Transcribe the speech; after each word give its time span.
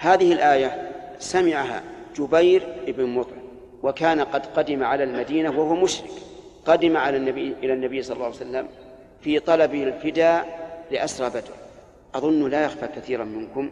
هذه 0.00 0.32
الآية 0.32 0.90
سمعها 1.18 1.82
جبير 2.16 2.62
بن 2.86 3.06
مطعم 3.06 3.40
وكان 3.82 4.20
قد 4.20 4.46
قدم 4.46 4.84
على 4.84 5.04
المدينة 5.04 5.50
وهو 5.50 5.74
مشرك. 5.74 6.10
قدم 6.66 6.96
على 6.96 7.16
النبي 7.16 7.54
إلى 7.62 7.72
النبي 7.72 8.02
صلى 8.02 8.14
الله 8.14 8.26
عليه 8.26 8.36
وسلم 8.36 8.68
في 9.20 9.38
طلب 9.38 9.74
الفداء 9.74 10.70
لأسرى 10.90 11.30
بدر. 11.30 11.54
أظن 12.14 12.48
لا 12.48 12.64
يخفى 12.64 12.86
كثيرا 12.96 13.24
منكم 13.24 13.70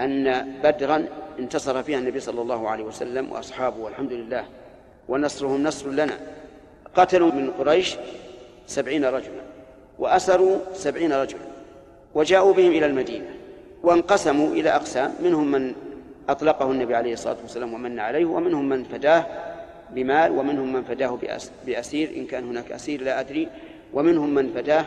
أن 0.00 0.52
بدرا 0.64 1.06
انتصر 1.38 1.82
فيها 1.82 1.98
النبي 1.98 2.20
صلى 2.20 2.42
الله 2.42 2.68
عليه 2.68 2.84
وسلم 2.84 3.32
وأصحابه 3.32 3.76
والحمد 3.76 4.12
لله 4.12 4.44
ونصرهم 5.08 5.62
نصر 5.62 5.90
لنا. 5.90 6.18
قتلوا 6.94 7.32
من 7.32 7.50
قريش 7.50 7.96
سبعين 8.66 9.04
رجلا 9.04 9.42
وأسروا 9.98 10.58
سبعين 10.74 11.12
رجلا 11.12 11.46
وجاءوا 12.14 12.52
بهم 12.52 12.70
إلى 12.70 12.86
المدينة. 12.86 13.35
وانقسموا 13.82 14.48
إلى 14.48 14.70
أقسام 14.70 15.14
منهم 15.22 15.50
من 15.50 15.74
أطلقه 16.28 16.70
النبي 16.70 16.94
عليه 16.94 17.12
الصلاة 17.12 17.36
والسلام 17.42 17.74
ومن 17.74 17.98
عليه 17.98 18.24
ومنهم 18.24 18.68
من 18.68 18.84
فداه 18.84 19.26
بمال 19.90 20.32
ومنهم 20.32 20.72
من 20.72 20.82
فداه 20.82 21.18
بأسير 21.66 22.10
إن 22.16 22.26
كان 22.26 22.44
هناك 22.44 22.72
أسير 22.72 23.02
لا 23.02 23.20
أدري 23.20 23.48
ومنهم 23.94 24.34
من 24.34 24.52
فداه 24.54 24.84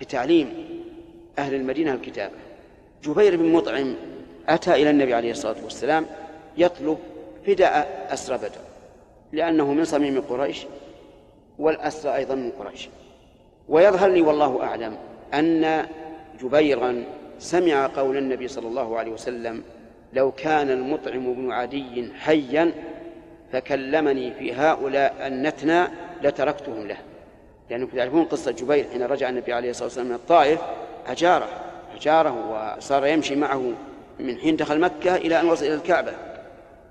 بتعليم 0.00 0.54
أهل 1.38 1.54
المدينة 1.54 1.92
الكتابة. 1.92 2.34
جبير 3.04 3.36
بن 3.36 3.52
مطعم 3.52 3.94
أتى 4.48 4.74
إلى 4.74 4.90
النبي 4.90 5.14
عليه 5.14 5.30
الصلاة 5.30 5.56
والسلام 5.64 6.06
يطلب 6.56 6.98
فداء 7.46 8.08
أسرى 8.12 8.38
بدر 8.38 8.60
لأنه 9.32 9.72
من 9.72 9.84
صميم 9.84 10.20
قريش 10.20 10.66
والأسرى 11.58 12.16
أيضا 12.16 12.34
من 12.34 12.50
قريش. 12.50 12.88
ويظهر 13.68 14.10
لي 14.10 14.22
والله 14.22 14.62
أعلم 14.62 14.96
أن 15.34 15.86
جبيرا 16.42 17.04
سمع 17.42 17.86
قول 17.86 18.16
النبي 18.16 18.48
صلى 18.48 18.68
الله 18.68 18.98
عليه 18.98 19.12
وسلم 19.12 19.62
لو 20.12 20.32
كان 20.32 20.70
المطعم 20.70 21.34
بن 21.34 21.52
عدي 21.52 22.12
حيا 22.20 22.72
فكلمني 23.52 24.32
في 24.32 24.54
هؤلاء 24.54 25.26
النتنى 25.26 25.84
لتركتهم 26.22 26.86
له. 26.86 26.96
لأنكم 27.70 27.96
تعرفون 27.96 28.24
قصة 28.24 28.50
جبير 28.50 28.86
حين 28.92 29.02
رجع 29.02 29.28
النبي 29.28 29.52
عليه 29.52 29.70
الصلاة 29.70 29.84
والسلام 29.84 30.06
من 30.06 30.14
الطائف 30.14 30.60
أجاره 31.06 31.48
أجاره 31.96 32.76
وصار 32.76 33.06
يمشي 33.06 33.36
معه 33.36 33.72
من 34.20 34.38
حين 34.38 34.56
دخل 34.56 34.80
مكة 34.80 35.16
إلى 35.16 35.40
أن 35.40 35.48
وصل 35.48 35.64
إلى 35.64 35.74
الكعبة 35.74 36.12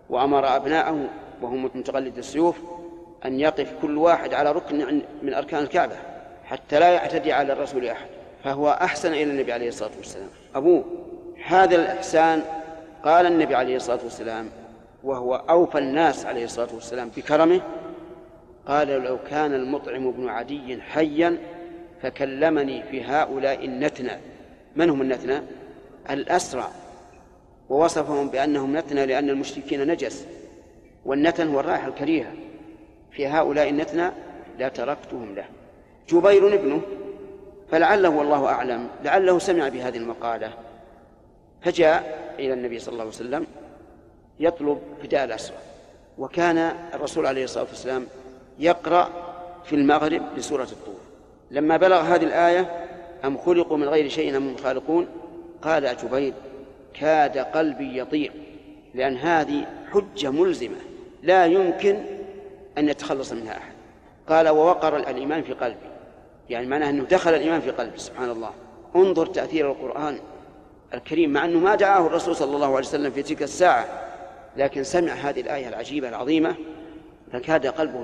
وأمر 0.10 0.56
أبناءه 0.56 1.10
وهم 1.42 1.66
متقلد 1.66 2.18
السيوف 2.18 2.56
أن 3.26 3.40
يقف 3.40 3.74
كل 3.82 3.98
واحد 3.98 4.34
على 4.34 4.52
ركن 4.52 5.02
من 5.22 5.34
أركان 5.34 5.64
الكعبة 5.64 5.96
حتى 6.46 6.80
لا 6.80 6.90
يعتدي 6.90 7.34
على 7.34 7.54
الرسول 7.54 7.86
أحد. 7.88 8.21
فهو 8.44 8.70
أحسن 8.70 9.14
إلى 9.14 9.24
النبي 9.24 9.54
عليه 9.54 9.68
الصلاة 9.68 9.92
والسلام. 9.98 10.30
أبوه 10.56 10.84
هذا 11.46 11.76
الإحسان 11.76 12.44
قال 13.04 13.26
النبي 13.26 13.56
عليه 13.56 13.76
الصلاة 13.76 14.00
والسلام 14.04 14.50
وهو 15.04 15.36
أوفى 15.36 15.78
الناس 15.78 16.26
عليه 16.26 16.46
الصلاة 16.46 16.68
والسلام 16.74 17.12
بكرمه 17.18 17.62
قال 18.68 18.88
لو 18.88 19.18
كان 19.30 19.54
المطعم 19.54 20.12
بن 20.12 20.30
عدي 20.30 20.82
حيا 20.82 21.38
فكلمني 22.02 22.84
في 22.84 23.04
هؤلاء 23.04 23.66
النتنى 23.66 24.12
من 24.76 24.90
هم 24.90 25.02
النتنى 25.02 25.42
الأسرى. 26.10 26.68
ووصفهم 27.70 28.28
بأنهم 28.30 28.78
نتنى 28.78 29.06
لأن 29.06 29.30
المشركين 29.30 29.88
نجس 29.88 30.26
والنتن 31.06 31.48
هو 31.48 31.60
الرائحة 31.60 31.88
الكريهة. 31.88 32.34
في 33.12 33.28
هؤلاء 33.28 33.70
النتنى 33.70 34.12
لا 34.60 34.70
تركتهم 34.70 35.36
له. 35.36 35.46
جبير 36.10 36.54
ابنه 36.54 36.82
فلعله 37.72 38.10
والله 38.10 38.46
أعلم 38.46 38.88
لعله 39.04 39.40
سمع 39.40 39.70
بهذه 39.70 39.98
المقالة. 39.98 40.54
فجاء 41.62 42.34
إلى 42.40 42.54
النبي 42.54 42.80
صلى 42.80 42.92
الله 42.92 43.04
عليه 43.04 43.14
وسلم 43.14 43.48
يطلب 44.40 44.82
فداء 45.04 45.26
الأسرى 45.26 45.58
وكان 46.18 46.58
الرسول 46.94 47.26
عليه 47.26 47.44
الصلاة 47.44 47.64
والسلام 47.64 48.08
يقرأ 48.60 49.10
في 49.66 49.76
المغرب 49.76 50.22
بسورة 50.38 50.64
الطور. 50.64 51.00
لما 51.52 51.78
بلغ 51.78 52.02
هذه 52.02 52.24
الآية 52.24 52.88
أم 53.26 53.38
خلقوا 53.38 53.78
من 53.78 53.90
غير 53.90 54.10
شيء 54.10 54.38
أم 54.38 54.58
خالقون؟ 54.58 55.08
قال 55.62 55.98
جبير 56.04 56.34
كاد 56.94 57.38
قلبي 57.38 57.98
يطير 57.98 58.32
لأن 58.94 59.18
هذه 59.18 59.66
حجة 59.92 60.30
ملزمة 60.30 60.78
لا 61.24 61.46
يمكن 61.46 62.04
أن 62.78 62.90
يتخلص 62.90 63.32
منها 63.32 63.58
أحد. 63.58 63.74
قال 64.30 64.50
ووقر 64.50 64.98
الإيمان 64.98 65.44
في 65.44 65.54
قلبي. 65.54 65.91
يعني 66.52 66.68
معناه 66.68 66.90
أنه 66.90 67.04
دخل 67.04 67.34
الإيمان 67.34 67.62
في 67.62 67.72
قلبي 67.72 67.98
سبحان 67.98 68.30
الله 68.30 68.52
انظر 68.96 69.26
تأثير 69.26 69.72
القرآن 69.72 70.20
الكريم 70.94 71.30
مع 71.30 71.46
أنه 71.46 71.60
ما 71.60 71.76
دعاه 71.76 72.08
الرسول 72.08 72.36
صلى 72.36 72.56
الله 72.56 72.68
عليه 72.68 72.88
وسلم 72.88 73.12
في 73.12 73.24
تلك 73.24 73.44
الساعة 73.44 73.86
لكن 74.58 74.84
سمع 74.84 75.12
هذه 75.12 75.42
الآية 75.42 75.68
العجيبة 75.68 76.10
العظيمة 76.10 76.56
فكاد 77.34 77.68
قلبه 77.68 78.04